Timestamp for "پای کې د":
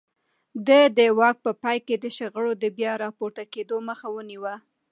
1.61-2.05